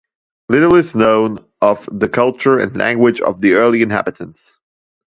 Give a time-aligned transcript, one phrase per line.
[0.49, 4.57] Little is known of the culture and language of the early inhabitants.